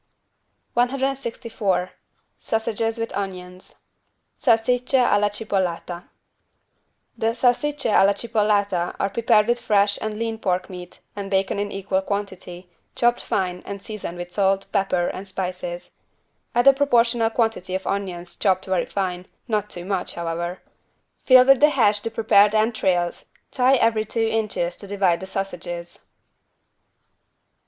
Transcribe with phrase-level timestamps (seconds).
[0.73, 1.91] 164
[2.39, 3.81] SAUSAGES WITH ONIONS
[4.35, 6.05] (Salsicce alla cipollata)
[7.15, 11.71] The =salsicce alla cipollata= are prepared with fresh and lean pork meat and bacon in
[11.71, 15.91] equal quantity, chopped fine and seasoned with salt, pepper and spices.
[16.55, 20.63] Add a proportional quantity of onions chopped very fine, not too much, however.
[21.25, 25.99] Fill with the hash the prepared entrails, tie every two inches to divide the sausages.